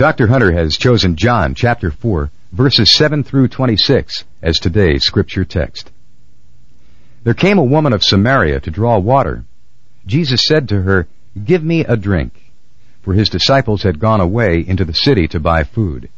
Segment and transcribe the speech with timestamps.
[0.00, 0.28] Dr.
[0.28, 5.90] Hunter has chosen John chapter 4, verses 7 through 26 as today's scripture text.
[7.22, 9.44] There came a woman of Samaria to draw water.
[10.06, 11.06] Jesus said to her,
[11.44, 12.32] Give me a drink.
[13.02, 16.08] For his disciples had gone away into the city to buy food.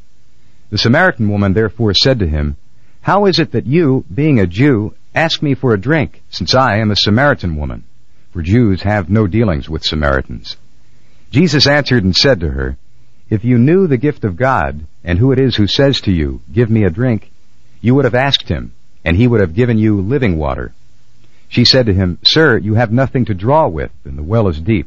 [0.71, 2.57] The Samaritan woman therefore said to him,
[3.00, 6.76] How is it that you, being a Jew, ask me for a drink, since I
[6.76, 7.82] am a Samaritan woman?
[8.32, 10.57] For Jews have no dealings with Samaritans.
[11.32, 12.76] Jesus answered and said to her,
[13.32, 16.43] If you knew the gift of God, and who it is who says to you,
[16.53, 17.32] Give me a drink,
[17.81, 18.73] you would have asked him,
[19.07, 20.75] and he would have given you living water.
[21.49, 24.61] She said to him, Sir, you have nothing to draw with, and the well is
[24.61, 24.87] deep.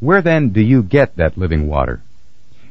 [0.00, 2.00] Where then do you get that living water?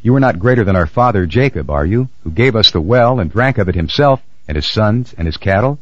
[0.01, 3.19] You are not greater than our father Jacob, are you, who gave us the well
[3.19, 5.77] and drank of it himself, and his sons, and his cattle?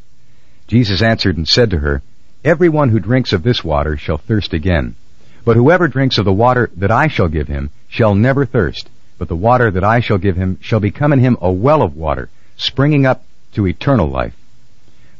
[0.68, 2.02] Jesus answered and said to her,
[2.44, 4.98] Everyone who drinks of this water shall thirst again.
[5.46, 9.28] But whoever drinks of the water that I shall give him shall never thirst, but
[9.28, 12.30] the water that I shall give him shall become in him a well of water,
[12.56, 14.34] springing up to eternal life.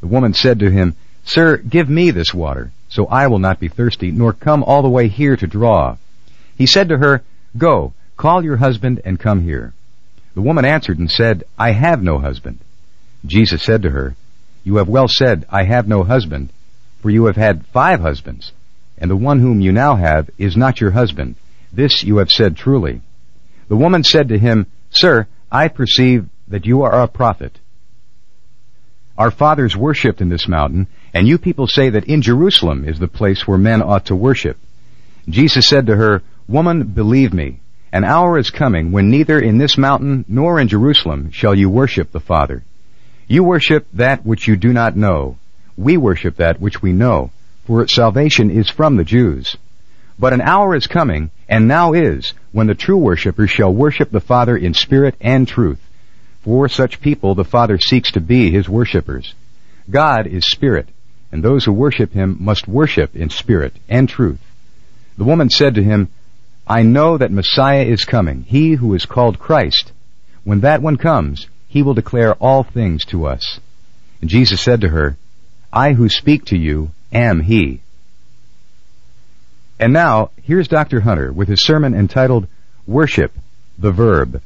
[0.00, 3.68] The woman said to him, Sir, give me this water, so I will not be
[3.68, 5.98] thirsty, nor come all the way here to draw.
[6.56, 7.22] He said to her,
[7.56, 9.74] Go, call your husband and come here.
[10.34, 12.58] The woman answered and said, I have no husband.
[13.26, 14.16] Jesus said to her,
[14.64, 16.50] You have well said, I have no husband,
[17.02, 18.52] for you have had five husbands,
[18.96, 21.34] and the one whom you now have is not your husband.
[21.70, 23.02] This you have said truly.
[23.70, 27.56] The woman said to him, Sir, I perceive that you are a prophet.
[29.16, 33.06] Our fathers worshipped in this mountain, and you people say that in Jerusalem is the
[33.06, 34.56] place where men ought to worship.
[35.28, 37.60] Jesus said to her, Woman, believe me,
[37.92, 42.10] an hour is coming when neither in this mountain nor in Jerusalem shall you worship
[42.10, 42.64] the Father.
[43.28, 45.38] You worship that which you do not know.
[45.76, 47.30] We worship that which we know,
[47.68, 49.56] for salvation is from the Jews.
[50.20, 54.20] But an hour is coming, and now is, when the true worshippers shall worship the
[54.20, 55.80] Father in spirit and truth.
[56.42, 59.34] For such people the Father seeks to be his worshippers.
[59.88, 60.88] God is spirit,
[61.32, 64.40] and those who worship him must worship in spirit and truth.
[65.16, 66.10] The woman said to him,
[66.66, 69.90] I know that Messiah is coming, he who is called Christ.
[70.44, 73.58] When that one comes, he will declare all things to us.
[74.20, 75.16] And Jesus said to her,
[75.72, 77.80] I who speak to you am he.
[79.80, 81.00] And now, here's Dr.
[81.00, 82.46] Hunter with his sermon entitled
[82.86, 83.32] Worship,
[83.78, 84.42] the Verb.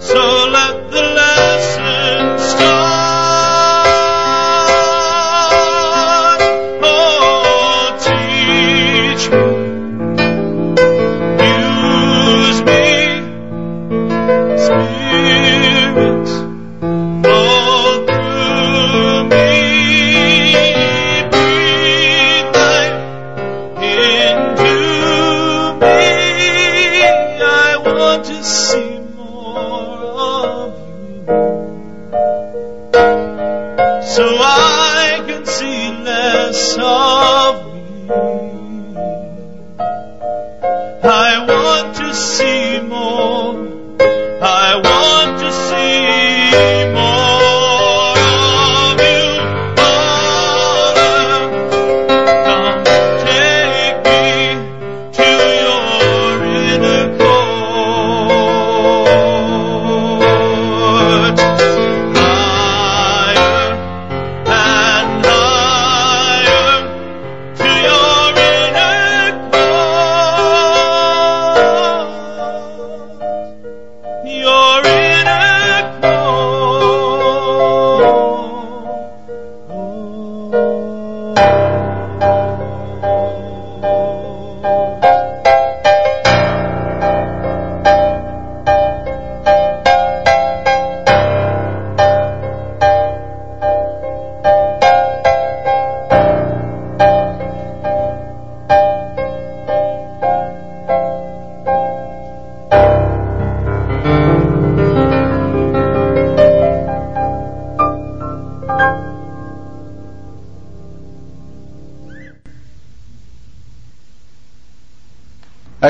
[0.00, 0.39] So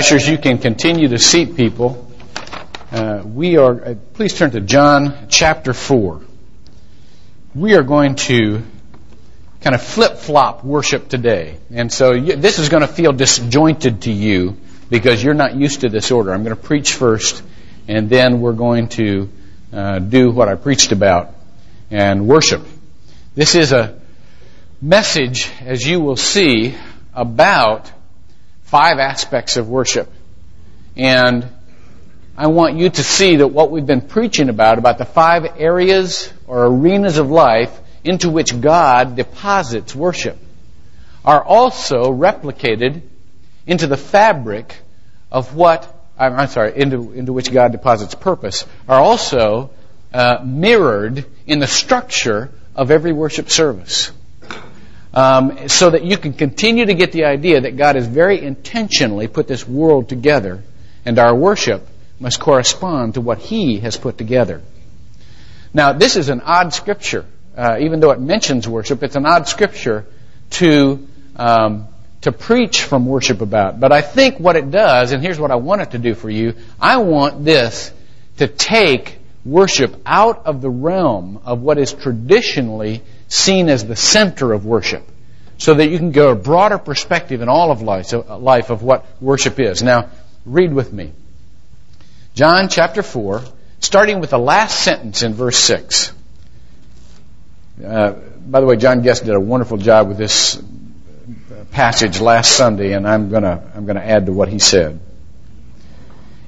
[0.00, 2.10] Ushers, you can continue to seat people.
[2.90, 6.22] Uh, we are, uh, please turn to John chapter 4.
[7.54, 8.62] We are going to
[9.60, 11.58] kind of flip flop worship today.
[11.70, 14.56] And so you, this is going to feel disjointed to you
[14.88, 16.32] because you're not used to this order.
[16.32, 17.42] I'm going to preach first,
[17.86, 19.28] and then we're going to
[19.70, 21.34] uh, do what I preached about
[21.90, 22.62] and worship.
[23.34, 24.00] This is a
[24.80, 26.74] message, as you will see,
[27.12, 27.92] about
[28.70, 30.08] five aspects of worship.
[30.96, 31.44] And
[32.36, 36.32] I want you to see that what we've been preaching about, about the five areas
[36.46, 40.38] or arenas of life into which God deposits worship,
[41.24, 43.02] are also replicated
[43.66, 44.76] into the fabric
[45.32, 49.70] of what, I'm sorry, into, into which God deposits purpose, are also
[50.14, 54.12] uh, mirrored in the structure of every worship service
[55.12, 59.26] um, so that you can continue to get the idea that God has very intentionally
[59.26, 60.62] put this world together,
[61.04, 61.86] and our worship
[62.18, 64.62] must correspond to what He has put together.
[65.72, 67.24] Now, this is an odd scripture.
[67.56, 70.06] Uh, even though it mentions worship, it's an odd scripture
[70.50, 71.88] to um,
[72.20, 73.80] to preach from worship about.
[73.80, 76.30] But I think what it does, and here's what I want it to do for
[76.30, 77.92] you: I want this
[78.38, 84.52] to take worship out of the realm of what is traditionally seen as the center
[84.52, 85.08] of worship
[85.56, 89.58] so that you can get a broader perspective in all of life, of what worship
[89.58, 89.82] is.
[89.82, 90.10] Now,
[90.44, 91.12] read with me.
[92.34, 93.42] John chapter 4,
[93.78, 96.12] starting with the last sentence in verse 6.
[97.84, 98.12] Uh,
[98.46, 100.62] by the way, John Guest did a wonderful job with this
[101.70, 105.00] passage last Sunday, and I'm gonna I'm gonna add to what he said.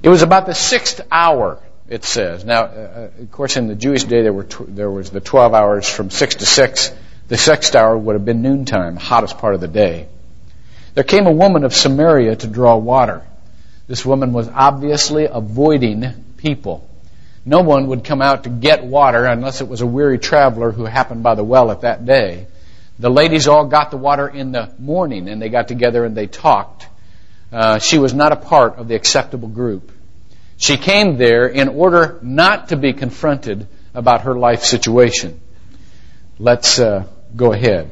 [0.03, 1.59] It was about the sixth hour
[1.93, 2.43] it says.
[2.43, 5.53] Now, uh, of course, in the Jewish day, there were tw- there was the 12
[5.53, 6.93] hours from 6 to 6.
[7.29, 10.07] The sixth hour would have been noontime, hottest part of the day.
[10.95, 13.23] There came a woman of Samaria to draw water.
[13.87, 16.89] This woman was obviously avoiding people.
[17.45, 20.85] No one would come out to get water unless it was a weary traveler who
[20.85, 22.47] happened by the well at that day.
[22.99, 26.27] The ladies all got the water in the morning and they got together and they
[26.27, 26.87] talked.
[27.53, 29.91] Uh, she was not a part of the acceptable group.
[30.63, 35.41] She came there in order not to be confronted about her life situation.
[36.39, 37.91] Let's uh, go ahead.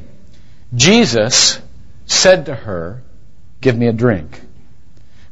[0.72, 1.60] Jesus
[2.06, 3.02] said to her,
[3.60, 4.40] Give me a drink.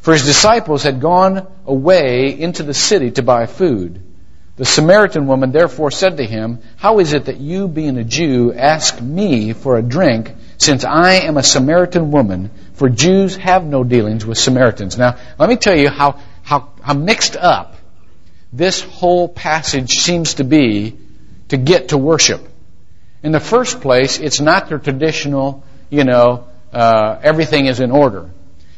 [0.00, 4.02] For his disciples had gone away into the city to buy food.
[4.56, 8.52] The Samaritan woman therefore said to him, How is it that you, being a Jew,
[8.52, 12.50] ask me for a drink, since I am a Samaritan woman?
[12.72, 14.98] For Jews have no dealings with Samaritans.
[14.98, 16.18] Now, let me tell you how
[16.88, 17.74] how, how mixed up
[18.52, 20.96] this whole passage seems to be
[21.48, 22.40] to get to worship.
[23.22, 28.30] In the first place, it's not the traditional, you know, uh, everything is in order.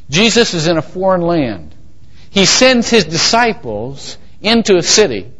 [0.08, 1.72] Jesus is in a foreign land.
[2.30, 5.30] He sends his disciples into a city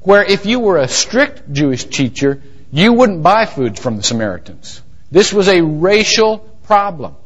[0.00, 2.42] where if you were a strict Jewish teacher,
[2.72, 4.80] you wouldn't buy food from the Samaritans.
[5.10, 7.16] This was a racial problem.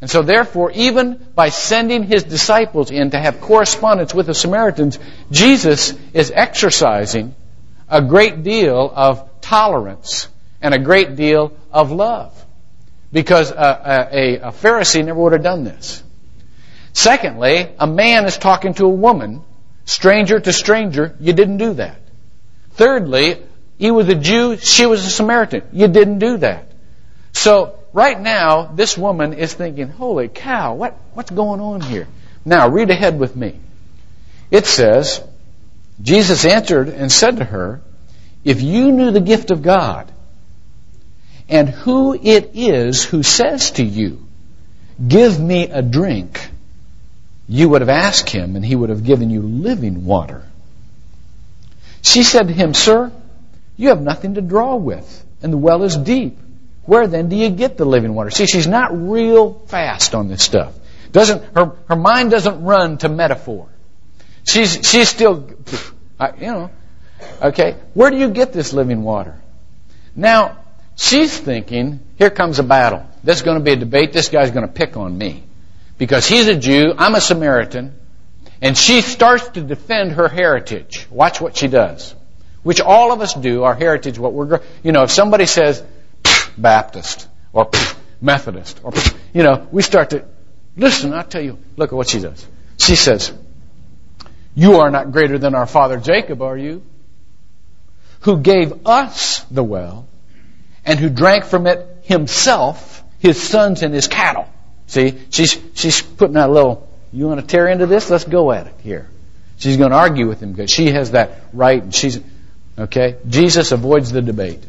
[0.00, 4.98] And so therefore, even by sending his disciples in to have correspondence with the Samaritans,
[5.30, 7.34] Jesus is exercising
[7.88, 10.28] a great deal of tolerance
[10.62, 12.32] and a great deal of love.
[13.10, 16.02] Because a, a, a Pharisee never would have done this.
[16.92, 19.42] Secondly, a man is talking to a woman,
[19.84, 22.00] stranger to stranger, you didn't do that.
[22.72, 23.42] Thirdly,
[23.78, 25.62] he was a Jew, she was a Samaritan.
[25.72, 26.66] You didn't do that.
[27.32, 32.06] So right now, this woman is thinking, holy cow, what, what's going on here?
[32.44, 33.58] Now, read ahead with me.
[34.52, 35.20] It says,
[36.00, 37.80] Jesus answered and said to her,
[38.44, 40.12] If you knew the gift of God,
[41.48, 44.24] and who it is who says to you,
[45.06, 46.50] Give me a drink,
[47.48, 50.44] you would have asked him, and he would have given you living water.
[52.02, 53.10] She said to him, Sir,
[53.76, 56.38] you have nothing to draw with, and the well is deep.
[56.88, 58.30] Where then do you get the living water?
[58.30, 60.72] See, she's not real fast on this stuff.
[61.12, 63.68] Doesn't her her mind doesn't run to metaphor.
[64.44, 65.50] She's she's still,
[66.40, 66.70] you know,
[67.42, 67.76] okay.
[67.92, 69.38] Where do you get this living water?
[70.16, 70.64] Now
[70.96, 73.06] she's thinking, here comes a battle.
[73.22, 74.14] There's going to be a debate.
[74.14, 75.42] This guy's going to pick on me
[75.98, 76.94] because he's a Jew.
[76.96, 77.92] I'm a Samaritan,
[78.62, 81.06] and she starts to defend her heritage.
[81.10, 82.14] Watch what she does,
[82.62, 83.64] which all of us do.
[83.64, 85.84] Our heritage, what we're, you know, if somebody says
[86.60, 87.70] Baptist or
[88.20, 88.92] Methodist or
[89.32, 90.24] you know, we start to
[90.76, 92.46] listen, I'll tell you, look at what she does.
[92.78, 93.32] She says,
[94.54, 96.84] You are not greater than our father Jacob, are you?
[98.20, 100.08] Who gave us the well
[100.84, 104.48] and who drank from it himself, his sons and his cattle.
[104.86, 108.10] See, she's she's putting that little You want to tear into this?
[108.10, 109.08] Let's go at it here.
[109.58, 112.20] She's going to argue with him because she has that right and she's,
[112.78, 113.16] okay?
[113.28, 114.64] Jesus avoids the debate.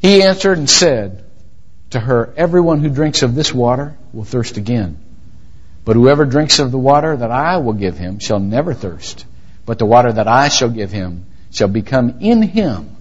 [0.00, 1.24] He answered and said
[1.90, 4.98] to her, Everyone who drinks of this water will thirst again.
[5.84, 9.24] But whoever drinks of the water that I will give him shall never thirst.
[9.66, 12.96] But the water that I shall give him shall become in him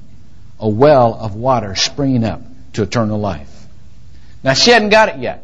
[0.60, 2.42] a well of water springing up
[2.74, 3.68] to eternal life.
[4.44, 5.44] Now she hadn't got it yet.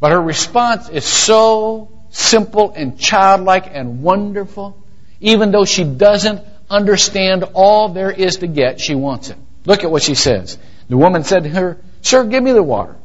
[0.00, 4.82] But her response is so simple and childlike and wonderful.
[5.20, 9.36] Even though she doesn't understand all there is to get, she wants it.
[9.64, 10.58] Look at what she says.
[10.88, 12.96] The woman said to her, Sir, give me the water.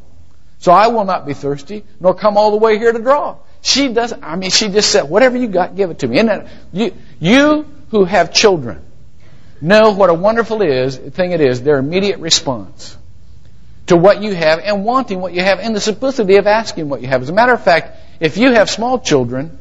[0.60, 3.38] So I will not be thirsty, nor come all the way here to draw.
[3.62, 6.20] She doesn't, I mean, she just said, whatever you got, give it to me.
[6.20, 8.82] And you, you who have children
[9.62, 12.98] know what a wonderful is, thing it is, their immediate response
[13.88, 17.02] to what you have and wanting what you have and the simplicity of asking what
[17.02, 17.22] you have.
[17.22, 19.58] As a matter of fact, if you have small children,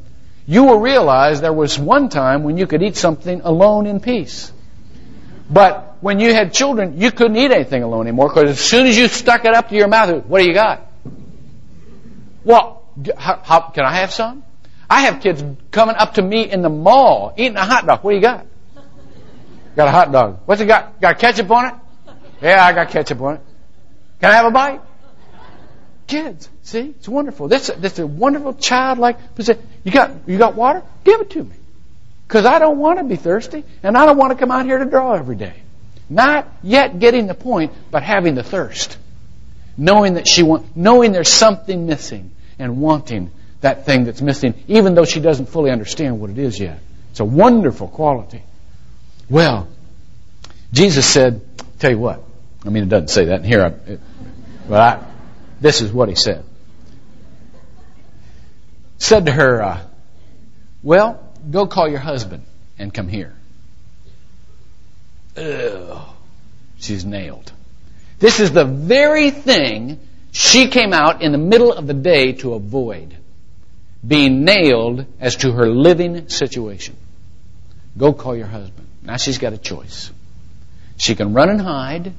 [0.46, 4.52] you will realize there was one time when you could eat something alone in peace.
[5.48, 8.96] But when you had children, you couldn't eat anything alone anymore because as soon as
[8.96, 10.90] you stuck it up to your mouth, what do you got?
[12.44, 12.82] Well,
[13.16, 14.44] how, how, can I have some?
[14.88, 18.04] I have kids coming up to me in the mall eating a hot dog.
[18.04, 18.46] What do you got?
[19.74, 20.40] Got a hot dog.
[20.46, 21.00] What's it got?
[21.00, 21.74] Got ketchup on it?
[22.40, 23.40] Yeah, I got ketchup on it.
[24.20, 24.80] Can I have a bite?
[26.06, 27.48] Kids, see, it's wonderful.
[27.48, 29.66] This, this is a wonderful childlike position.
[29.82, 30.82] You got, you got water?
[31.04, 31.56] Give it to me.
[32.28, 34.78] Because I don't want to be thirsty, and I don't want to come out here
[34.78, 35.54] to draw every day.
[36.08, 38.96] Not yet getting the point, but having the thirst.
[39.76, 44.94] Knowing that she want, knowing there's something missing, and wanting that thing that's missing, even
[44.94, 46.78] though she doesn't fully understand what it is yet.
[47.10, 48.42] It's a wonderful quality.
[49.28, 49.68] Well,
[50.72, 51.42] Jesus said,
[51.78, 52.22] tell you what,
[52.64, 54.00] I mean, it doesn't say that in here,
[54.68, 55.06] but I,
[55.60, 56.44] this is what he said.
[58.98, 59.80] Said to her, uh,
[60.82, 62.44] well, go call your husband
[62.78, 63.35] and come here.
[65.36, 66.06] Ugh,
[66.78, 67.52] she's nailed.
[68.18, 70.00] This is the very thing
[70.32, 73.16] she came out in the middle of the day to avoid.
[74.06, 76.96] Being nailed as to her living situation.
[77.98, 78.86] Go call your husband.
[79.02, 80.10] Now she's got a choice.
[80.96, 82.12] She can run and hide,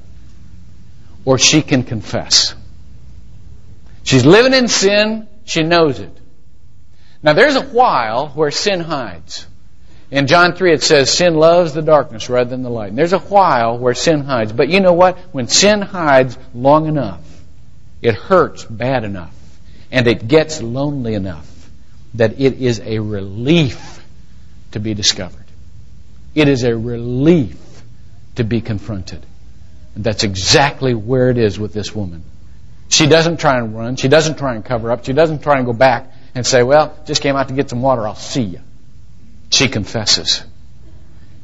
[1.24, 2.54] or she can confess.
[4.02, 6.16] She's living in sin, she knows it.
[7.22, 9.46] Now there's a while where sin hides.
[10.10, 12.88] In John 3 it says sin loves the darkness rather than the light.
[12.88, 14.52] And there's a while where sin hides.
[14.52, 15.18] But you know what?
[15.32, 17.20] When sin hides long enough,
[18.00, 19.34] it hurts bad enough,
[19.90, 21.46] and it gets lonely enough
[22.14, 24.02] that it is a relief
[24.72, 25.44] to be discovered.
[26.34, 27.58] It is a relief
[28.36, 29.24] to be confronted.
[29.94, 32.22] And that's exactly where it is with this woman.
[32.88, 33.96] She doesn't try and run.
[33.96, 35.04] She doesn't try and cover up.
[35.04, 37.82] She doesn't try and go back and say, well, just came out to get some
[37.82, 38.06] water.
[38.06, 38.60] I'll see you.
[39.50, 40.42] She confesses.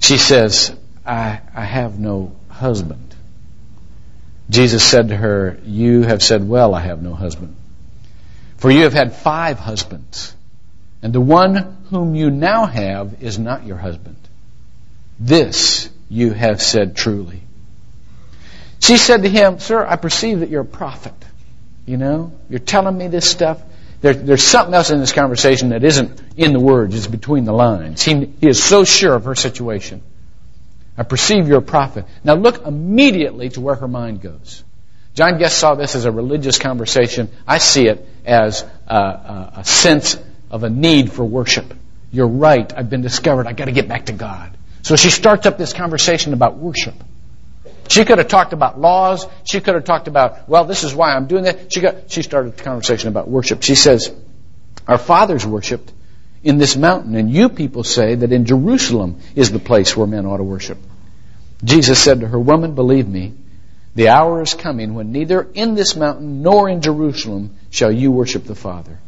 [0.00, 0.74] She says,
[1.06, 3.14] I, I have no husband.
[4.50, 7.56] Jesus said to her, You have said, Well, I have no husband.
[8.58, 10.34] For you have had five husbands,
[11.02, 14.16] and the one whom you now have is not your husband.
[15.18, 17.42] This you have said truly.
[18.80, 21.14] She said to him, Sir, I perceive that you're a prophet.
[21.86, 23.62] You know, you're telling me this stuff.
[24.04, 27.54] There, there's something else in this conversation that isn't in the words, it's between the
[27.54, 28.02] lines.
[28.02, 30.02] He, he is so sure of her situation.
[30.98, 32.04] I perceive you're a prophet.
[32.22, 34.62] Now look immediately to where her mind goes.
[35.14, 37.30] John Guest saw this as a religious conversation.
[37.46, 40.18] I see it as a, a, a sense
[40.50, 41.72] of a need for worship.
[42.12, 42.70] You're right.
[42.76, 43.46] I've been discovered.
[43.46, 44.54] I've got to get back to God.
[44.82, 46.94] So she starts up this conversation about worship.
[47.88, 49.26] She could have talked about laws.
[49.44, 51.72] She could have talked about, well, this is why I'm doing that.
[51.72, 53.62] She got, she started the conversation about worship.
[53.62, 54.12] She says,
[54.86, 55.92] our fathers worshipped
[56.42, 60.26] in this mountain, and you people say that in Jerusalem is the place where men
[60.26, 60.78] ought to worship.
[61.62, 63.34] Jesus said to her, woman, believe me,
[63.94, 68.44] the hour is coming when neither in this mountain nor in Jerusalem shall you worship
[68.44, 68.98] the Father.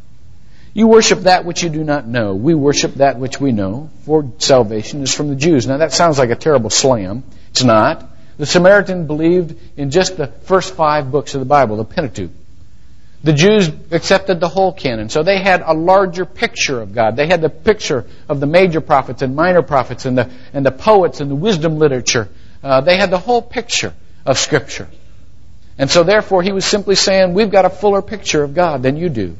[0.73, 2.35] You worship that which you do not know.
[2.35, 5.67] We worship that which we know, for salvation is from the Jews.
[5.67, 7.23] Now that sounds like a terrible slam.
[7.49, 8.07] It's not.
[8.37, 12.31] The Samaritan believed in just the first five books of the Bible, the Pentateuch.
[13.23, 17.15] The Jews accepted the whole canon, so they had a larger picture of God.
[17.15, 20.71] They had the picture of the major prophets and minor prophets and the, and the
[20.71, 22.29] poets and the wisdom literature.
[22.63, 23.93] Uh, they had the whole picture
[24.25, 24.87] of Scripture.
[25.79, 28.97] And so therefore he was simply saying, we've got a fuller picture of God than
[28.97, 29.35] you do.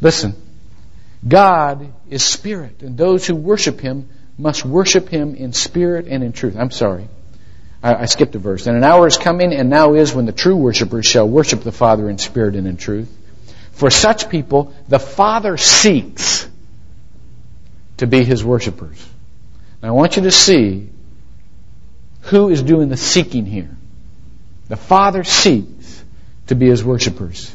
[0.00, 0.34] Listen,
[1.26, 6.32] God is spirit, and those who worship him must worship him in spirit and in
[6.32, 6.56] truth.
[6.56, 7.08] I'm sorry.
[7.94, 8.66] I, skipped a verse.
[8.66, 11.72] And an hour is coming, and now is when the true worshippers shall worship the
[11.72, 13.12] Father in spirit and in truth.
[13.72, 16.48] For such people, the Father seeks
[17.98, 19.06] to be his worshipers.
[19.82, 20.88] Now I want you to see
[22.22, 23.70] who is doing the seeking here.
[24.68, 26.04] The Father seeks
[26.48, 27.54] to be his worshipers.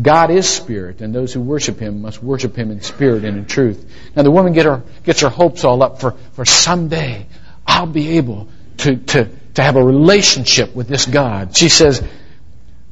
[0.00, 3.46] God is spirit, and those who worship him must worship him in spirit and in
[3.46, 3.84] truth.
[4.16, 7.26] Now the woman get her, gets her hopes all up for, for someday
[7.66, 8.48] I'll be able
[8.78, 11.56] to, to, to have a relationship with this God.
[11.56, 12.02] She says,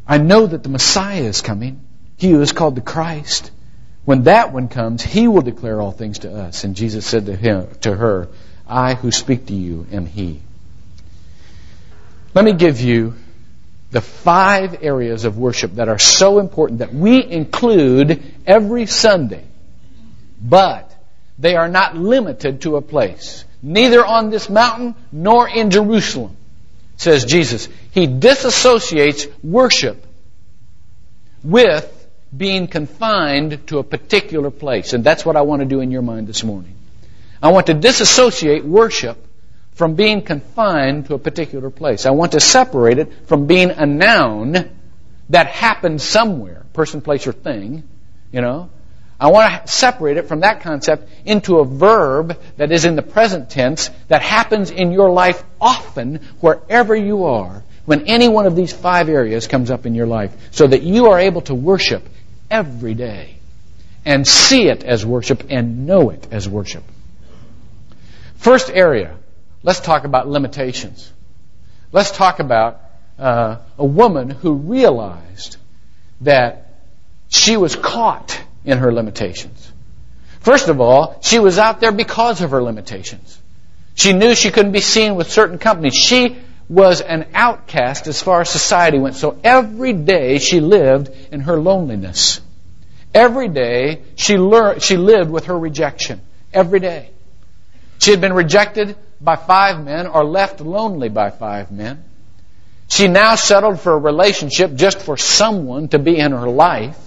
[0.06, 1.80] I know that the Messiah is coming.
[2.16, 3.50] He who is called the Christ.
[4.04, 6.64] When that one comes, he will declare all things to us.
[6.64, 8.28] And Jesus said to him, to her,
[8.66, 10.40] I who speak to you am he.
[12.34, 13.14] Let me give you
[13.90, 19.44] the five areas of worship that are so important that we include every Sunday.
[20.40, 20.94] But
[21.38, 23.44] they are not limited to a place.
[23.62, 26.36] Neither on this mountain nor in Jerusalem,
[26.96, 27.68] says Jesus.
[27.92, 30.06] He disassociates worship
[31.42, 31.86] with
[32.36, 34.92] being confined to a particular place.
[34.92, 36.74] And that's what I want to do in your mind this morning.
[37.42, 39.18] I want to disassociate worship
[39.72, 42.06] from being confined to a particular place.
[42.06, 44.70] I want to separate it from being a noun
[45.30, 47.88] that happens somewhere, person, place, or thing,
[48.32, 48.70] you know.
[49.20, 53.02] I want to separate it from that concept into a verb that is in the
[53.02, 58.56] present tense that happens in your life often wherever you are when any one of
[58.56, 62.02] these five areas comes up in your life so that you are able to worship
[62.50, 63.36] every day
[64.06, 66.84] and see it as worship and know it as worship.
[68.36, 69.18] First area,
[69.62, 71.12] let's talk about limitations.
[71.92, 72.80] Let's talk about
[73.18, 75.58] uh, a woman who realized
[76.22, 76.68] that
[77.28, 79.72] she was caught in her limitations.
[80.40, 83.38] First of all, she was out there because of her limitations.
[83.94, 85.94] She knew she couldn't be seen with certain companies.
[85.94, 86.36] She
[86.68, 89.16] was an outcast as far as society went.
[89.16, 92.40] So every day she lived in her loneliness.
[93.12, 96.20] Every day she, learned, she lived with her rejection.
[96.52, 97.10] Every day.
[97.98, 102.04] She had been rejected by five men or left lonely by five men.
[102.88, 106.98] She now settled for a relationship just for someone to be in her life.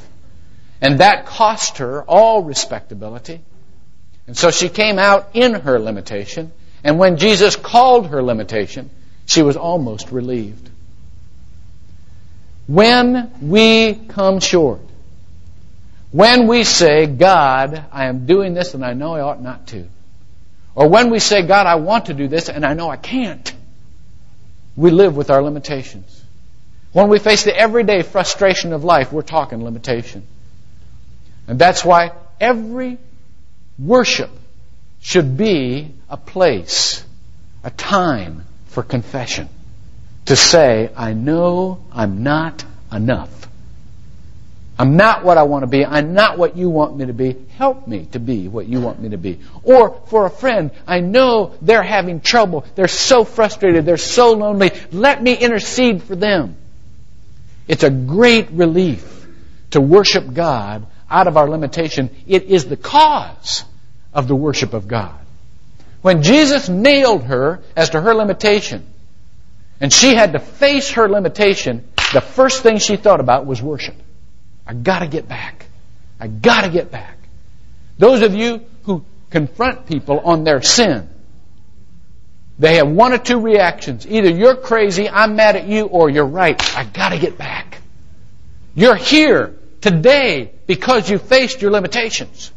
[0.84, 3.40] And that cost her all respectability.
[4.28, 6.52] And so she came out in her limitation.
[6.84, 8.90] And when Jesus called her limitation,
[9.26, 10.70] she was almost relieved.
[12.68, 14.82] When we come short,
[16.12, 19.88] when we say, God, I am doing this and I know I ought not to,
[20.76, 23.54] or when we say, God, I want to do this and I know I can't,
[24.76, 26.22] we live with our limitations.
[26.92, 30.28] When we face the everyday frustration of life, we're talking limitation.
[31.48, 32.98] And that's why every
[33.78, 34.32] worship
[35.02, 37.04] should be a place,
[37.64, 39.50] a time for confession.
[40.28, 43.44] To say, I know I'm not enough.
[44.80, 45.86] I'm not what I want to be.
[45.86, 47.36] I'm not what you want me to be.
[47.58, 49.40] Help me to be what you want me to be.
[49.64, 52.66] Or for a friend, I know they're having trouble.
[52.76, 53.86] They're so frustrated.
[53.86, 54.72] They're so lonely.
[54.92, 56.56] Let me intercede for them.
[57.68, 59.28] It's a great relief
[59.72, 62.10] to worship God out of our limitation.
[62.28, 63.64] It is the cause
[64.14, 65.16] of the worship of God.
[66.02, 68.86] When Jesus nailed her as to her limitation,
[69.80, 73.96] and she had to face her limitation, the first thing she thought about was worship.
[74.66, 75.68] I gotta get back.
[76.20, 77.18] I gotta get back.
[77.98, 81.10] Those of you who confront people on their sin,
[82.58, 84.08] they have one or two reactions.
[84.08, 87.82] Either you're crazy, I'm mad at you, or you're right, I gotta get back.
[88.76, 92.52] You're here today because you faced your limitations.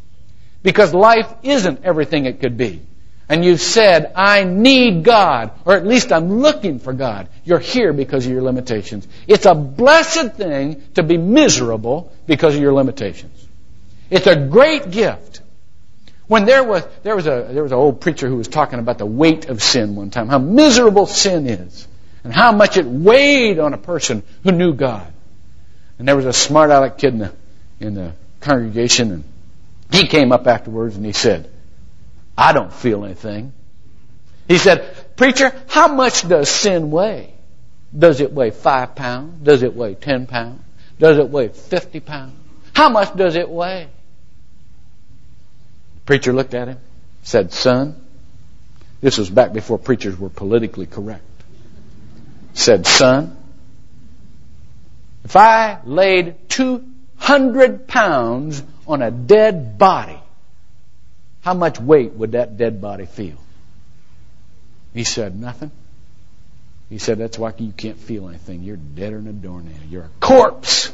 [0.63, 2.81] Because life isn't everything it could be
[3.29, 7.91] and you've said, I need God, or at least I'm looking for God, you're here
[7.91, 9.07] because of your limitations.
[9.27, 13.45] It's a blessed thing to be miserable because of your limitations.
[14.09, 15.41] It's a great gift.
[16.27, 18.97] When there was, there was a, there was an old preacher who was talking about
[18.97, 21.87] the weight of sin one time, how miserable sin is,
[22.23, 25.11] and how much it weighed on a person who knew God.
[25.99, 27.33] And there was a smart aleck kid in the,
[27.79, 29.23] in the congregation, and
[29.91, 31.49] he came up afterwards and he said,
[32.37, 33.53] I don't feel anything.
[34.47, 37.33] He said, Preacher, how much does sin weigh?
[37.97, 39.43] Does it weigh five pounds?
[39.43, 40.61] Does it weigh ten pounds?
[40.99, 42.33] Does it weigh fifty pounds?
[42.73, 43.87] How much does it weigh?
[45.95, 46.77] The preacher looked at him,
[47.23, 47.95] said, Son,
[49.01, 51.23] this was back before preachers were politically correct.
[52.53, 53.35] Said, Son,
[55.27, 60.17] if I laid 200 pounds on a dead body,
[61.41, 63.35] how much weight would that dead body feel?
[64.93, 65.71] He said, Nothing.
[66.89, 68.63] He said, That's why you can't feel anything.
[68.63, 69.75] You're deader than a doornail.
[69.89, 70.93] You're a corpse.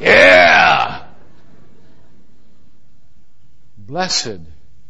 [0.00, 1.04] Yeah!
[3.76, 4.40] Blessed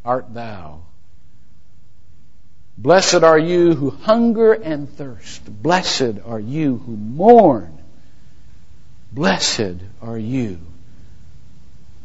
[0.05, 0.83] art thou.
[2.78, 5.44] Blessed are you who hunger and thirst.
[5.62, 7.78] Blessed are you who mourn.
[9.12, 10.58] Blessed are you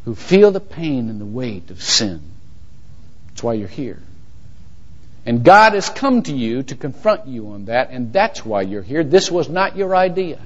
[0.06, 2.22] who feel the pain and the weight of sin.
[3.28, 4.00] That's why you're here.
[5.26, 8.82] And God has come to you to confront you on that, and that's why you're
[8.82, 9.04] here.
[9.04, 10.40] This was not your idea.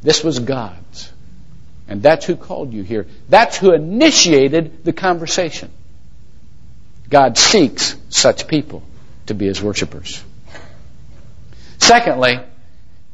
[0.00, 1.12] This was God's.
[1.88, 3.06] And that's who called you here.
[3.28, 5.70] That's who initiated the conversation.
[7.10, 8.82] God seeks such people
[9.26, 10.22] to be his worshipers.
[11.78, 12.40] Secondly,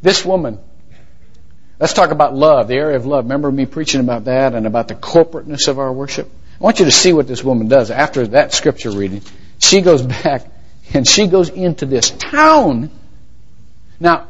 [0.02, 0.58] this woman
[1.80, 3.24] Let's talk about love, the area of love.
[3.24, 6.28] Remember me preaching about that and about the corporateness of our worship?
[6.60, 9.22] I want you to see what this woman does after that scripture reading.
[9.58, 10.50] She goes back
[10.92, 12.90] and she goes into this town.
[14.00, 14.26] Now,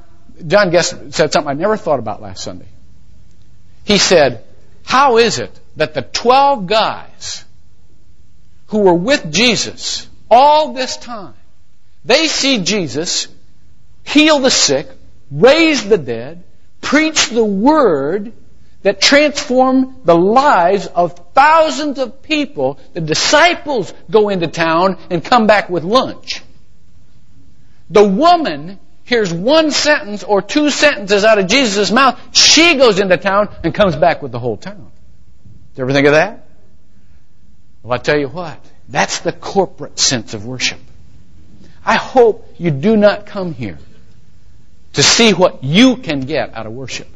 [0.46, 2.68] John Guest said something I never thought about last Sunday.
[3.84, 4.44] He said,
[4.84, 7.44] How is it that the 12 guys
[8.66, 11.34] who were with Jesus all this time,
[12.04, 13.28] they see Jesus
[14.04, 14.88] heal the sick,
[15.30, 16.44] raise the dead,
[16.80, 18.32] preach the word
[18.82, 22.78] that transformed the lives of thousands of people.
[22.94, 26.42] The disciples go into town and come back with lunch.
[27.90, 32.20] The woman hears one sentence or two sentences out of Jesus' mouth.
[32.32, 34.92] She goes into town and comes back with the whole town.
[35.72, 36.46] Did you ever think of that?
[37.82, 40.80] Well, I tell you what, that's the corporate sense of worship.
[41.88, 43.78] I hope you do not come here
[44.92, 47.08] to see what you can get out of worship.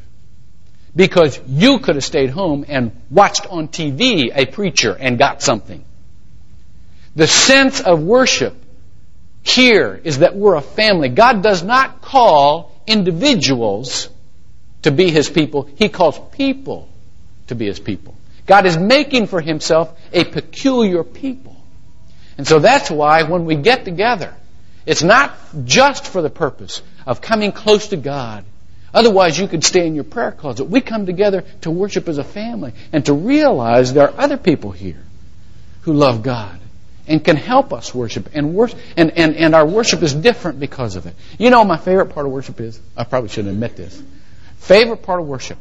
[0.97, 5.85] Because you could have stayed home and watched on TV a preacher and got something.
[7.15, 8.55] The sense of worship
[9.43, 11.11] here is that we're a family.
[11.11, 14.09] God does not call individuals
[14.83, 15.69] to be His people.
[15.77, 16.89] He calls people
[17.49, 18.15] to be His people.
[18.47, 21.57] God is making for Himself a peculiar people.
[22.39, 24.35] And so that's why when we get together,
[24.87, 28.45] it's not just for the purpose of coming close to God.
[28.95, 30.65] Otherwise, you could stay in your prayer closet.
[30.65, 34.71] We come together to worship as a family and to realize there are other people
[34.71, 35.03] here
[35.83, 36.59] who love God
[37.07, 40.97] and can help us worship and worship and, and, and our worship is different because
[40.97, 41.15] of it.
[41.39, 42.79] You know my favorite part of worship is?
[42.97, 44.01] I probably shouldn't admit this.
[44.59, 45.59] Favorite part of worship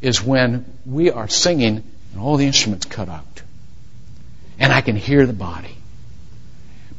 [0.00, 3.42] is when we are singing and all the instruments cut out.
[4.58, 5.77] And I can hear the body.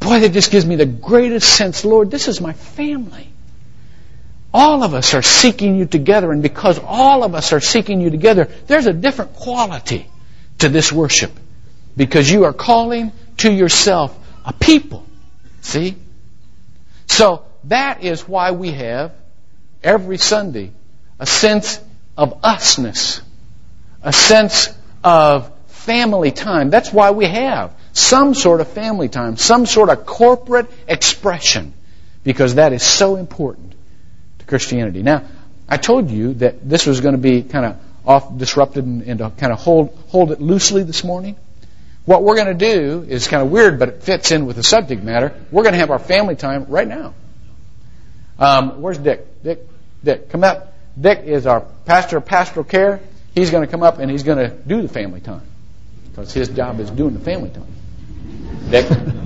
[0.10, 3.30] Boy, that just gives me the greatest sense, Lord, this is my family.
[4.52, 8.10] All of us are seeking you together, and because all of us are seeking you
[8.10, 10.08] together, there's a different quality
[10.58, 11.32] to this worship.
[11.96, 15.06] Because you are calling to yourself a people.
[15.62, 15.96] See?
[17.06, 19.12] So that is why we have
[19.84, 20.72] every Sunday
[21.20, 21.80] a sense
[22.18, 23.22] of usness,
[24.02, 24.70] a sense
[25.04, 26.72] of family time.
[26.72, 31.74] That's why we have some sort of family time, some sort of corporate expression,
[32.24, 33.74] because that is so important
[34.40, 35.04] to Christianity.
[35.04, 35.24] Now,
[35.68, 39.20] I told you that this was going to be kind of off disrupted and, and
[39.38, 41.36] kind of hold hold it loosely this morning.
[42.06, 44.64] What we're going to do is kind of weird, but it fits in with the
[44.64, 45.36] subject matter.
[45.52, 47.14] We're going to have our family time right now.
[48.40, 49.44] Um, where's Dick?
[49.44, 49.60] Dick,
[50.04, 50.74] Dick, come up.
[51.00, 53.00] Dick is our pastor of pastoral care.
[53.36, 55.44] He's going to come up and he's going to do the family time
[56.10, 57.68] because his job is doing the family time.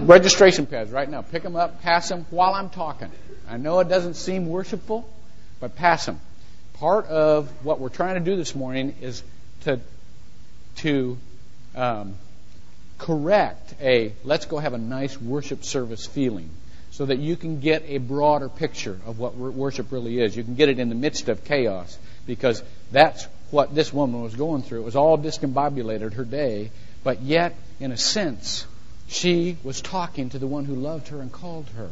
[0.00, 1.22] Registration pads right now.
[1.22, 3.10] Pick them up, pass them while I'm talking.
[3.48, 5.08] I know it doesn't seem worshipful,
[5.60, 6.20] but pass them.
[6.74, 9.22] Part of what we're trying to do this morning is
[9.62, 9.80] to
[10.76, 11.18] to
[11.74, 12.14] um,
[12.98, 16.50] correct a let's go have a nice worship service feeling
[16.90, 20.36] so that you can get a broader picture of what worship really is.
[20.36, 24.34] You can get it in the midst of chaos because that's what this woman was
[24.34, 24.80] going through.
[24.80, 26.70] It was all discombobulated her day,
[27.04, 28.66] but yet, in a sense,
[29.06, 31.88] she was talking to the one who loved her and called her.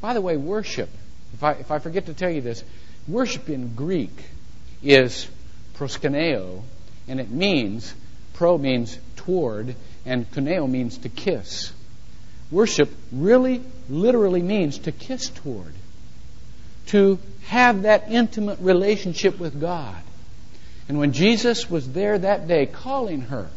[0.00, 0.88] By the way, worship,
[1.34, 2.64] if I, if I forget to tell you this,
[3.06, 4.12] worship in Greek
[4.82, 5.28] is
[5.76, 6.62] proskuneo,
[7.08, 7.94] and it means,
[8.34, 9.74] pro means toward,
[10.06, 11.72] and kuneo means to kiss.
[12.50, 15.74] Worship really, literally means to kiss toward,
[16.86, 19.96] to have that intimate relationship with God.
[20.88, 23.48] And when Jesus was there that day calling her,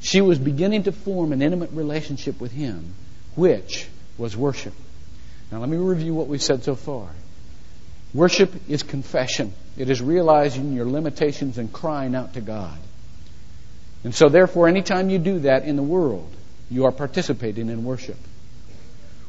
[0.00, 2.94] she was beginning to form an intimate relationship with Him,
[3.34, 4.74] which was worship.
[5.50, 7.08] Now, let me review what we've said so far.
[8.14, 12.78] Worship is confession, it is realizing your limitations and crying out to God.
[14.04, 16.32] And so, therefore, anytime you do that in the world,
[16.70, 18.16] you are participating in worship.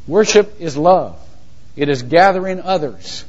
[0.08, 1.20] Worship is love.
[1.76, 3.26] It is gathering others.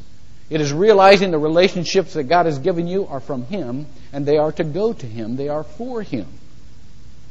[0.48, 4.38] It is realizing the relationships that God has given you are from Him and they
[4.38, 5.36] are to go to Him.
[5.36, 6.26] They are for Him.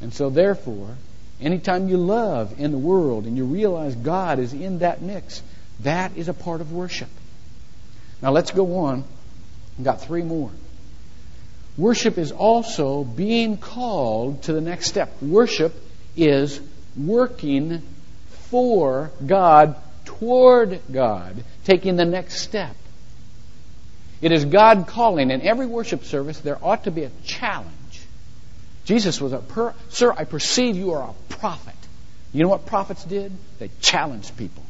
[0.00, 0.96] And so therefore,
[1.40, 5.42] anytime you love in the world and you realize God is in that mix,
[5.80, 7.10] that is a part of worship.
[8.22, 9.04] Now let's go on.
[9.78, 10.50] I've got three more.
[11.76, 15.22] Worship is also being called to the next step.
[15.22, 15.74] Worship
[16.16, 16.60] is
[16.96, 17.82] working
[18.50, 22.76] for God, toward God, taking the next step.
[24.20, 25.30] It is God calling.
[25.30, 27.70] In every worship service, there ought to be a challenge.
[28.84, 31.74] Jesus was a, per, sir, I perceive you are a prophet.
[32.32, 33.32] You know what prophets did?
[33.58, 34.62] They challenged people.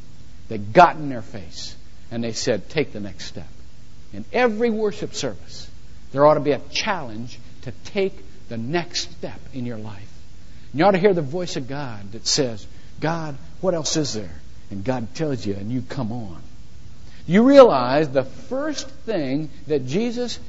[0.47, 1.75] They got in their face
[2.11, 3.47] and they said, take the next step.
[4.13, 5.69] In every worship service,
[6.11, 8.13] there ought to be a challenge to take
[8.49, 10.11] the next step in your life.
[10.71, 12.65] And you ought to hear the voice of God that says,
[13.01, 14.39] God, what else is there?
[14.69, 16.41] And God tells you, and you come on.
[17.27, 20.39] You realize the first thing that Jesus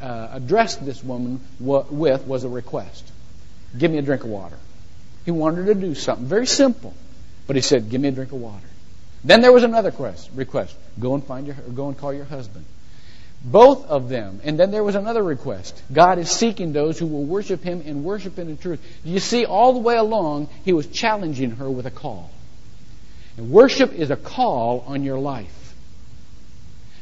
[0.00, 3.12] uh, addressed this woman with was a request
[3.76, 4.56] Give me a drink of water.
[5.24, 6.94] He wanted her to do something very simple,
[7.46, 8.66] but he said, Give me a drink of water.
[9.24, 12.64] Then there was another quest, request Go and find your, go and call your husband.
[13.46, 14.40] Both of them.
[14.42, 15.80] And then there was another request.
[15.92, 18.80] God is seeking those who will worship Him and worship in the truth.
[19.04, 22.30] You see, all the way along, He was challenging her with a call.
[23.36, 25.74] And worship is a call on your life.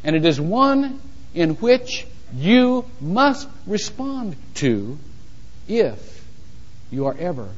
[0.04, 1.00] And it is one
[1.32, 4.98] in which you must respond to
[5.66, 6.26] if
[6.90, 7.48] you are ever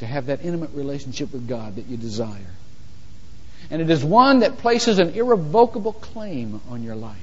[0.00, 2.50] to have that intimate relationship with God that you desire.
[3.70, 7.16] And it is one that places an irrevocable claim on your life.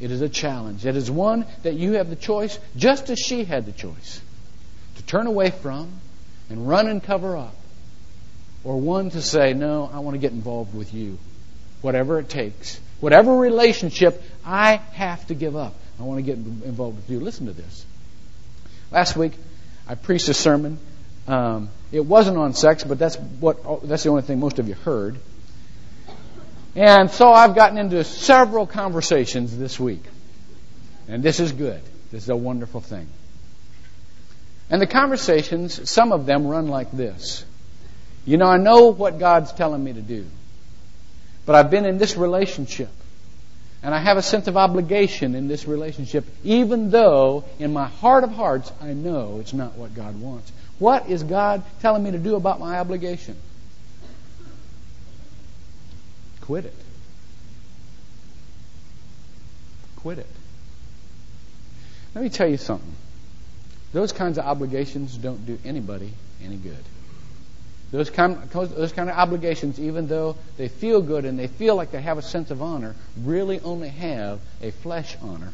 [0.00, 0.86] It is a challenge.
[0.86, 4.20] It is one that you have the choice, just as she had the choice,
[4.96, 5.92] to turn away from
[6.48, 7.54] and run and cover up,
[8.64, 11.18] or one to say, No, I want to get involved with you,
[11.82, 12.80] whatever it takes.
[13.00, 17.20] Whatever relationship I have to give up, I want to get involved with you.
[17.20, 17.86] Listen to this.
[18.90, 19.32] Last week,
[19.88, 20.78] I preached a sermon.
[21.26, 24.74] Um, it wasn't on sex, but that's what that's the only thing most of you
[24.74, 25.16] heard.
[26.76, 30.04] And so I've gotten into several conversations this week.
[31.08, 31.80] And this is good.
[32.12, 33.08] This is a wonderful thing.
[34.70, 37.44] And the conversations, some of them run like this.
[38.24, 40.26] You know, I know what God's telling me to do.
[41.44, 42.90] But I've been in this relationship.
[43.82, 48.24] And I have a sense of obligation in this relationship, even though in my heart
[48.24, 50.52] of hearts I know it's not what God wants.
[50.78, 53.36] What is God telling me to do about my obligation?
[56.42, 56.74] Quit it.
[59.96, 60.26] Quit it.
[62.14, 62.94] Let me tell you something.
[63.92, 66.12] Those kinds of obligations don't do anybody
[66.44, 66.84] any good.
[67.90, 71.90] Those kind, those kind of obligations, even though they feel good and they feel like
[71.90, 75.52] they have a sense of honor, really only have a flesh honor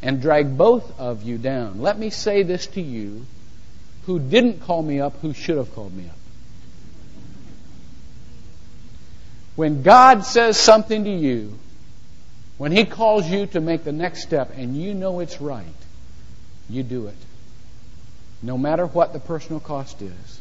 [0.00, 1.80] and drag both of you down.
[1.80, 3.26] Let me say this to you
[4.06, 6.17] who didn't call me up, who should have called me up.
[9.58, 11.58] When God says something to you,
[12.58, 15.66] when He calls you to make the next step and you know it's right,
[16.70, 17.16] you do it.
[18.40, 20.40] No matter what the personal cost is.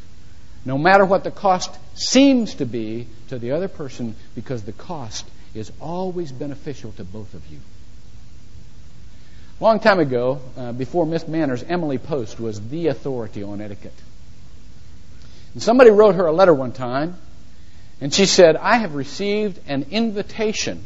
[0.65, 5.27] No matter what the cost seems to be to the other person, because the cost
[5.55, 7.59] is always beneficial to both of you.
[9.59, 13.99] A long time ago, uh, before Miss Manners, Emily Post was the authority on etiquette.
[15.55, 17.15] And somebody wrote her a letter one time
[17.99, 20.83] and she said, I have received an invitation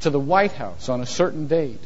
[0.00, 1.80] to the White House on a certain date.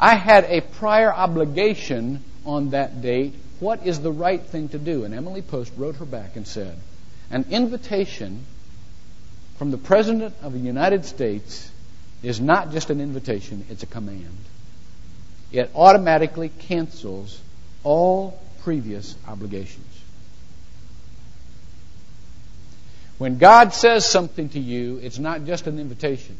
[0.00, 3.34] I had a prior obligation on that date.
[3.60, 5.04] What is the right thing to do?
[5.04, 6.78] And Emily Post wrote her back and said,
[7.30, 8.44] An invitation
[9.58, 11.70] from the President of the United States
[12.22, 14.38] is not just an invitation, it's a command.
[15.52, 17.40] It automatically cancels
[17.82, 19.84] all previous obligations.
[23.18, 26.38] When God says something to you, it's not just an invitation,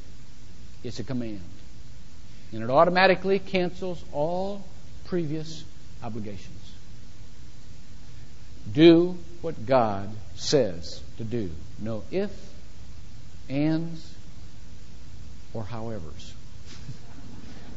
[0.85, 1.43] it's a command.
[2.53, 4.65] And it automatically cancels all
[5.07, 5.65] previous
[6.03, 6.55] obligations.
[8.73, 11.51] Do what God says to do.
[11.81, 12.31] No if,
[13.49, 14.15] ands,
[15.53, 16.33] or howevers.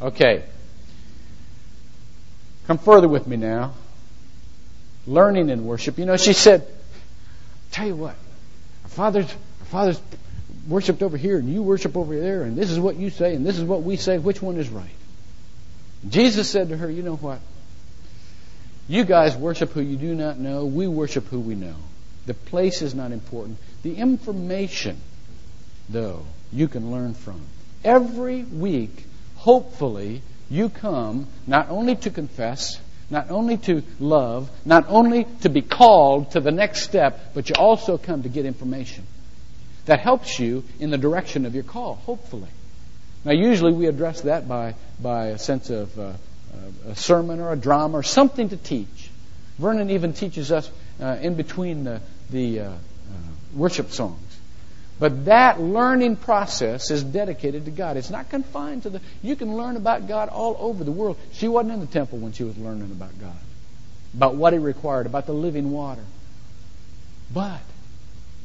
[0.01, 0.43] okay.
[2.67, 3.73] Come further with me now.
[5.07, 5.97] Learning in worship.
[5.97, 6.67] You know, she said,
[7.71, 8.15] tell you what,
[8.91, 9.34] fathers,
[9.65, 10.01] fathers
[10.67, 13.45] worshipped over here and you worship over there, and this is what you say and
[13.45, 14.17] this is what we say.
[14.17, 14.95] Which one is right?
[16.08, 17.39] Jesus said to her, You know what?
[18.88, 20.65] You guys worship who you do not know.
[20.65, 21.75] We worship who we know.
[22.25, 23.58] The place is not important.
[23.84, 24.99] The information,
[25.89, 27.41] though, you can learn from.
[27.84, 32.80] Every week, hopefully, you come not only to confess,
[33.12, 37.56] not only to love, not only to be called to the next step, but you
[37.56, 39.06] also come to get information
[39.86, 42.47] that helps you in the direction of your call, hopefully.
[43.26, 46.13] Now, usually we address that by, by a sense of uh,
[46.88, 49.10] a sermon or a drama or something to teach.
[49.60, 50.69] Vernon even teaches us
[51.00, 52.78] uh, in between the, the uh, uh
[53.54, 54.30] worship songs.
[55.01, 57.97] But that learning process is dedicated to God.
[57.97, 59.01] It's not confined to the.
[59.23, 61.17] You can learn about God all over the world.
[61.31, 63.41] She wasn't in the temple when she was learning about God,
[64.13, 66.03] about what He required, about the living water.
[67.33, 67.61] But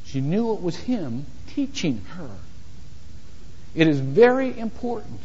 [0.05, 2.31] she knew it was Him teaching her.
[3.75, 5.19] It is very important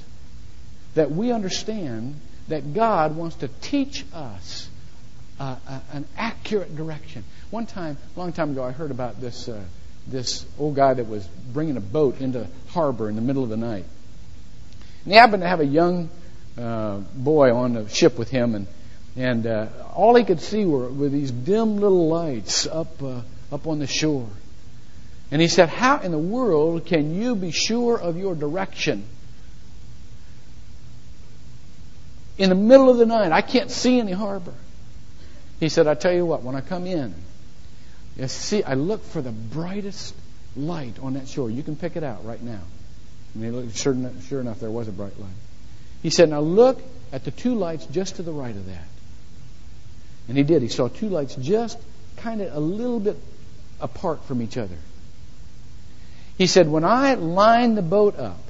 [0.96, 4.68] that we understand that God wants to teach us
[5.40, 5.56] uh,
[5.94, 7.24] an accurate direction.
[7.50, 9.48] One time, a long time ago, I heard about this.
[9.48, 9.64] Uh,
[10.06, 13.56] this old guy that was bringing a boat into harbor in the middle of the
[13.56, 13.84] night.
[15.04, 16.10] And he happened to have a young
[16.58, 18.66] uh, boy on the ship with him, and
[19.14, 23.66] and uh, all he could see were, were these dim little lights up uh, up
[23.66, 24.28] on the shore.
[25.30, 29.04] And he said, "How in the world can you be sure of your direction?"
[32.38, 34.54] In the middle of the night, I can't see any harbor.
[35.60, 37.14] He said, I tell you what, when I come in,
[38.16, 40.14] you see, I look for the brightest
[40.56, 41.50] light on that shore.
[41.50, 42.60] You can pick it out right now.
[43.34, 43.96] And looked, sure,
[44.28, 45.30] sure enough, there was a bright light.
[46.02, 46.80] He said, Now look
[47.12, 48.84] at the two lights just to the right of that.
[50.28, 50.62] And he did.
[50.62, 51.78] He saw two lights just
[52.16, 53.16] kind of a little bit
[53.80, 54.76] apart from each other.
[56.36, 58.40] He said, When I line the boat up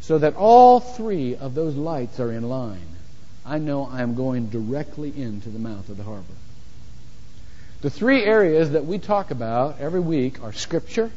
[0.00, 2.96] so that all three of those lights are in line,
[3.44, 6.34] I know I am going directly into the mouth of the harbor.
[7.82, 11.10] The three areas that we talk about every week are Scripture,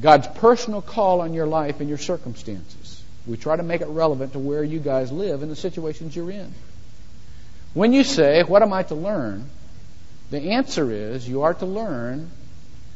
[0.00, 3.02] God's personal call on your life and your circumstances.
[3.26, 6.32] We try to make it relevant to where you guys live and the situations you're
[6.32, 6.52] in.
[7.74, 9.50] When you say, What am I to learn?
[10.30, 12.28] the answer is you are to learn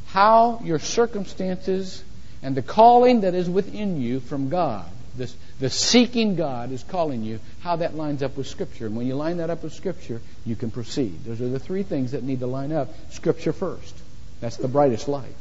[0.07, 2.03] how your circumstances
[2.41, 7.23] and the calling that is within you from God this, the seeking God is calling
[7.23, 8.87] you, how that lines up with Scripture.
[8.87, 11.23] And when you line that up with Scripture, you can proceed.
[11.23, 12.89] Those are the three things that need to line up.
[13.11, 13.95] Scripture first.
[14.41, 15.35] That's the brightest light.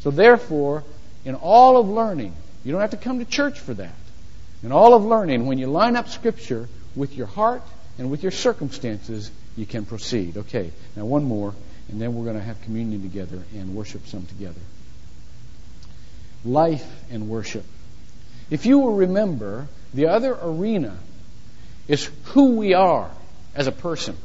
[0.00, 0.82] So therefore,
[1.24, 3.94] in all of learning, you don't have to come to church for that.
[4.62, 7.62] In all of learning, when you line up Scripture with your heart
[7.98, 10.36] and with your circumstances, you can proceed.
[10.36, 11.54] Okay, now one more,
[11.88, 14.60] and then we're going to have communion together and worship some together.
[16.44, 17.64] Life and worship.
[18.50, 20.96] If you will remember, the other arena
[21.88, 23.10] is who we are
[23.54, 24.16] as a person.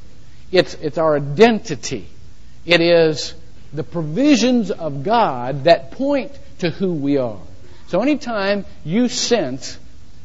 [0.52, 2.08] It's, it's our identity.
[2.66, 3.34] It is
[3.74, 7.40] the provisions of God that point to who we are.
[7.88, 9.78] So anytime you sense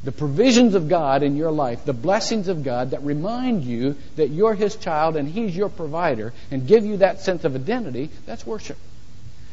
[0.03, 4.31] the provisions of God in your life, the blessings of God that remind you that
[4.31, 8.47] you're His child and He's your provider and give you that sense of identity, that's
[8.47, 8.79] worship.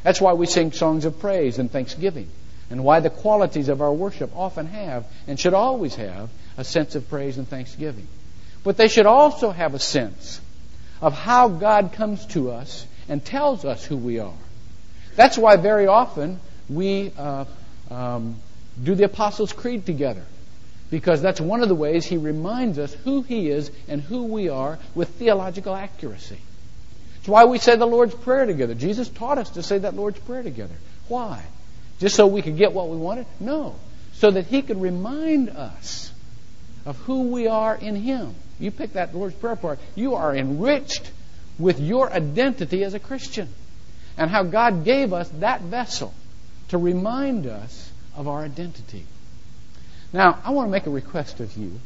[0.04, 2.30] That's why we sing songs of praise and thanksgiving
[2.70, 6.96] and why the qualities of our worship often have and should always have a sense
[6.96, 8.08] of praise and thanksgiving.
[8.64, 10.42] But they should also have a sense
[11.02, 14.34] of how God comes to us and tells us who we are.
[15.16, 16.40] That's why very often
[16.70, 17.46] we uh,
[17.90, 18.36] um,
[18.84, 20.24] do the Apostles' Creed together.
[20.90, 24.48] Because that's one of the ways he reminds us who he is and who we
[24.50, 26.40] are with theological accuracy.
[27.20, 28.74] It's why we say the Lord's Prayer together.
[28.74, 30.76] Jesus taught us to say that Lord's Prayer together.
[31.10, 31.44] Why?
[32.00, 33.26] Just so we could get what we wanted?
[33.40, 33.76] No.
[34.14, 36.12] So that He could remind us
[36.86, 38.36] of who we are in Him.
[38.60, 39.80] You pick that Lord's Prayer part.
[39.96, 41.12] You are enriched
[41.60, 43.50] with your identity as a Christian.
[44.18, 46.14] And how God gave us that vessel
[46.70, 49.06] to remind us of our identity.
[50.12, 51.80] Now, I want to make a request of you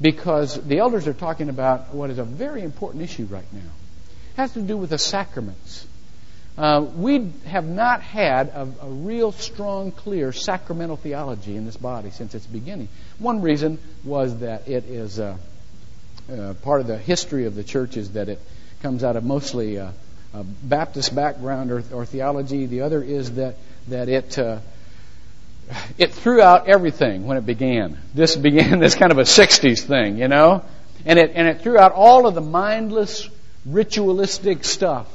[0.00, 3.60] because the elders are talking about what is a very important issue right now.
[3.60, 5.86] It has to do with the sacraments.
[6.60, 12.10] Uh, we have not had a, a, real strong, clear sacramental theology in this body
[12.10, 12.86] since its beginning.
[13.18, 15.38] One reason was that it is uh,
[16.30, 18.38] uh, part of the history of the church is that it
[18.82, 19.92] comes out of mostly uh,
[20.34, 22.66] a Baptist background or, or, theology.
[22.66, 23.56] The other is that
[23.88, 24.58] that it uh,
[25.96, 27.96] it threw out everything when it began.
[28.12, 30.62] This began this kind of a '60s thing, you know,
[31.06, 33.30] and it and it threw out all of the mindless,
[33.64, 35.08] ritualistic stuff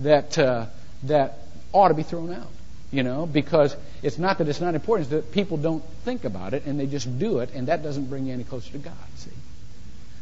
[0.00, 0.66] that uh,
[1.04, 1.38] that
[1.72, 2.48] ought to be thrown out.
[2.90, 6.54] You know, because it's not that it's not important, it's that people don't think about
[6.54, 8.94] it and they just do it, and that doesn't bring you any closer to God,
[9.16, 9.30] see?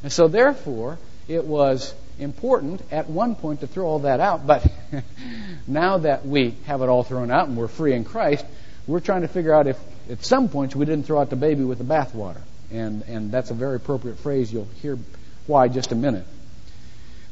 [0.03, 0.99] And so therefore,
[1.29, 4.67] it was important at one point to throw all that out, but
[5.69, 8.45] now that we have it all thrown out and we're free in Christ,
[8.87, 9.79] we're trying to figure out if
[10.11, 12.41] at some points we didn't throw out the baby with the bathwater.
[12.73, 14.53] And, and that's a very appropriate phrase.
[14.53, 14.99] You'll hear
[15.47, 16.27] why just a minute.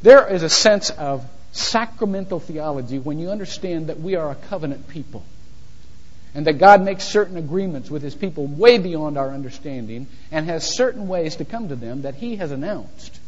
[0.03, 1.24] There is a sense of
[1.55, 5.24] sacramental theology when you understand that we are a covenant people
[6.34, 10.66] and that God makes certain agreements with his people way beyond our understanding and has
[10.66, 13.20] certain ways to come to them that he has announced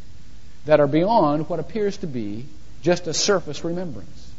[0.65, 2.45] that are beyond what appears to be
[2.81, 4.31] just a surface remembrance.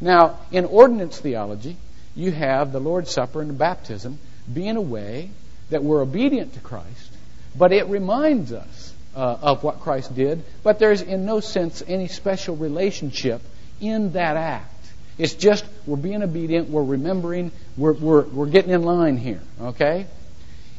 [0.00, 1.76] Now, in ordinance theology,
[2.14, 4.20] you have the Lord's Supper and baptism
[4.52, 5.30] being a way
[5.70, 7.12] that we're obedient to Christ,
[7.58, 12.08] but it reminds us uh, of what Christ did, but there's in no sense any
[12.08, 13.42] special relationship
[13.80, 14.74] in that act.
[15.18, 20.06] It's just we're being obedient, we're remembering, we're, we're, we're getting in line here, okay?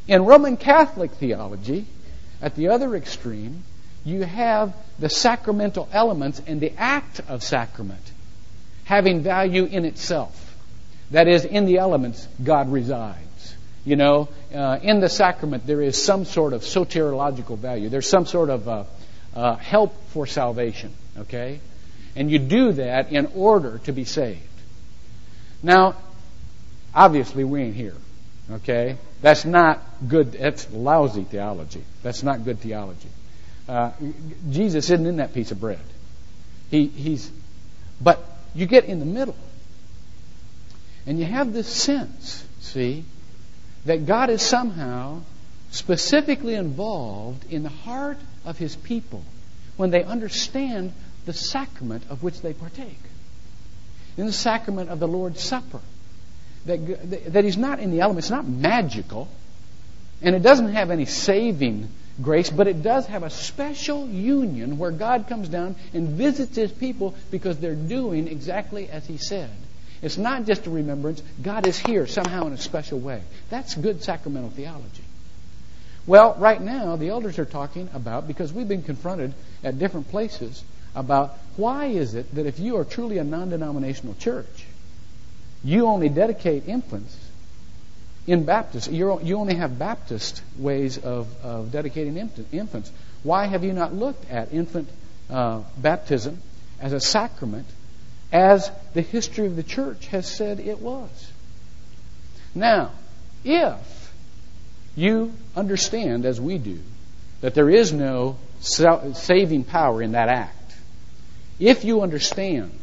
[0.07, 1.85] In Roman Catholic theology,
[2.41, 3.63] at the other extreme,
[4.03, 8.01] you have the sacramental elements and the act of sacrament
[8.85, 10.57] having value in itself.
[11.11, 13.30] That is, in the elements, God resides.
[13.83, 17.89] You know, uh, in the sacrament, there is some sort of soteriological value.
[17.89, 18.83] There's some sort of uh,
[19.35, 21.59] uh, help for salvation, okay?
[22.15, 24.41] And you do that in order to be saved.
[25.63, 25.95] Now,
[26.93, 27.95] obviously, we ain't here,
[28.51, 28.97] okay?
[29.21, 31.83] That's not good, that's lousy theology.
[32.03, 33.09] That's not good theology.
[33.67, 33.91] Uh,
[34.49, 35.79] Jesus isn't in that piece of bread.
[36.69, 37.31] He, he's,
[37.99, 38.23] but
[38.53, 39.35] you get in the middle.
[41.07, 43.05] And you have this sense, see,
[43.85, 45.21] that God is somehow
[45.71, 49.23] specifically involved in the heart of his people
[49.77, 50.93] when they understand
[51.25, 52.99] the sacrament of which they partake.
[54.17, 55.79] In the sacrament of the Lord's Supper.
[56.65, 59.27] That, that he's not in the elements, it's not magical,
[60.21, 61.89] and it doesn't have any saving
[62.21, 66.71] grace, but it does have a special union where God comes down and visits his
[66.71, 69.49] people because they're doing exactly as he said.
[70.01, 71.21] It's not just a remembrance.
[71.41, 73.21] God is here somehow in a special way.
[73.49, 75.03] That's good sacramental theology.
[76.07, 79.33] Well, right now, the elders are talking about, because we've been confronted
[79.63, 80.63] at different places,
[80.95, 84.65] about why is it that if you are truly a non denominational church,
[85.63, 87.15] you only dedicate infants
[88.25, 88.91] in Baptist.
[88.91, 92.17] You're, you only have Baptist ways of, of dedicating
[92.51, 92.91] infants.
[93.23, 94.89] Why have you not looked at infant
[95.29, 96.41] uh, baptism
[96.79, 97.67] as a sacrament
[98.31, 101.31] as the history of the church has said it was.
[102.55, 102.91] Now,
[103.43, 104.13] if
[104.95, 106.79] you understand, as we do,
[107.41, 110.75] that there is no saving power in that act,
[111.59, 112.77] if you understand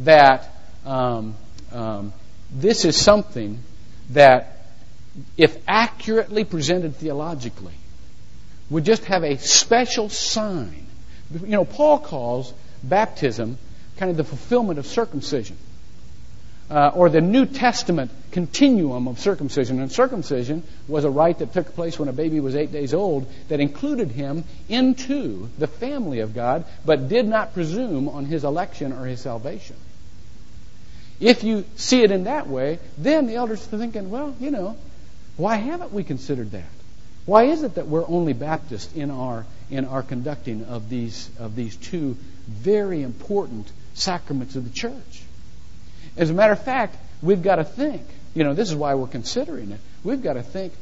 [0.00, 0.54] that
[0.84, 1.34] um,
[1.72, 2.12] um,
[2.50, 3.62] this is something
[4.10, 4.56] that,
[5.36, 7.74] if accurately presented theologically,
[8.70, 10.86] would just have a special sign.
[11.32, 12.52] You know, Paul calls
[12.82, 13.58] baptism
[13.98, 15.56] kind of the fulfillment of circumcision.
[16.70, 19.80] Uh, or the New Testament continuum of circumcision.
[19.80, 23.26] And circumcision was a rite that took place when a baby was eight days old
[23.48, 28.92] that included him into the family of God, but did not presume on his election
[28.92, 29.76] or his salvation.
[31.20, 34.76] If you see it in that way, then the elders are thinking, well, you know,
[35.38, 36.70] why haven't we considered that?
[37.24, 41.56] Why is it that we're only Baptist in our in our conducting of these of
[41.56, 45.22] these two very important sacraments of the church.
[46.16, 48.02] As a matter of fact, we've got to think,
[48.34, 49.80] you know, this is why we're considering it.
[50.04, 50.72] We've got to think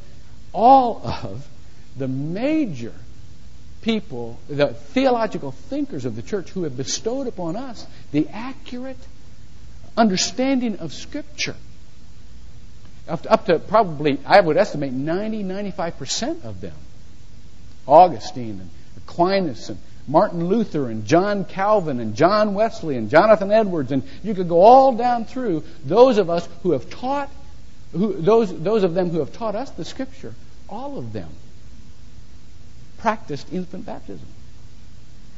[0.53, 1.47] all of
[1.97, 2.93] the major
[3.83, 8.99] people, the theological thinkers of the church who have bestowed upon us the accurate
[9.97, 11.57] understanding of Scripture.
[13.09, 16.75] Up to, up to probably, I would estimate, 90, 95% of them.
[17.87, 23.91] Augustine and Aquinas and Martin Luther and John Calvin and John Wesley and Jonathan Edwards,
[23.91, 27.31] and you could go all down through those of us who have taught,
[27.93, 30.35] who, those, those of them who have taught us the Scripture,
[30.69, 31.29] all of them
[32.99, 34.27] practiced infant baptism.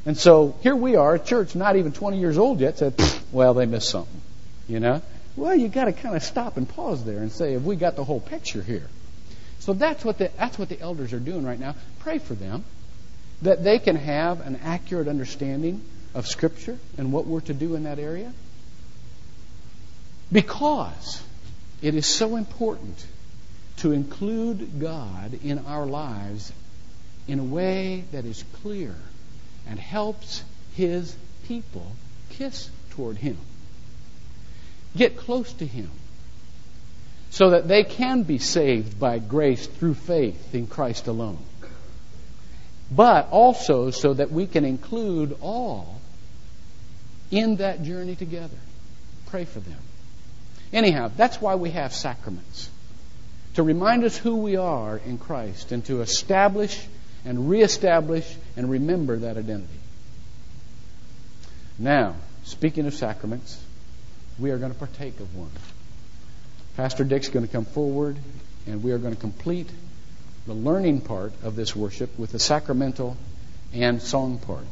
[0.06, 2.94] And so here we are, a church not even 20 years old yet, said,
[3.32, 4.20] well, they missed something.
[4.68, 5.02] You know?
[5.36, 7.96] Well, you got to kind of stop and pause there and say, have we got
[7.96, 8.88] the whole picture here?
[9.60, 11.74] So that's what the, that's what the elders are doing right now.
[12.00, 12.64] Pray for them
[13.42, 15.82] that they can have an accurate understanding
[16.14, 18.32] of Scripture and what we're to do in that area?
[20.30, 21.22] Because
[21.80, 23.06] it is so important
[23.78, 26.52] to include God in our lives
[27.26, 28.94] in a way that is clear
[29.68, 30.42] and helps
[30.74, 31.14] His
[31.46, 31.92] people
[32.30, 33.36] kiss toward Him.
[34.96, 35.90] Get close to Him
[37.30, 41.38] so that they can be saved by grace through faith in Christ alone.
[42.90, 46.00] But also so that we can include all
[47.30, 48.56] in that journey together.
[49.26, 49.78] Pray for them.
[50.72, 52.70] Anyhow, that's why we have sacraments.
[53.54, 56.86] To remind us who we are in Christ and to establish
[57.24, 59.68] and reestablish and remember that identity.
[61.78, 63.60] Now, speaking of sacraments,
[64.38, 65.50] we are going to partake of one.
[66.76, 68.16] Pastor Dick's going to come forward
[68.66, 69.68] and we are going to complete
[70.48, 73.18] the learning part of this worship with the sacramental
[73.74, 74.64] and song part.